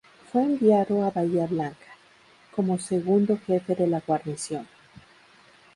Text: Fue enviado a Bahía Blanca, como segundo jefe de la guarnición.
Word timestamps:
Fue 0.31 0.41
enviado 0.41 1.05
a 1.05 1.11
Bahía 1.11 1.45
Blanca, 1.45 1.95
como 2.55 2.79
segundo 2.79 3.37
jefe 3.45 3.75
de 3.75 3.85
la 3.85 3.99
guarnición. 3.99 4.67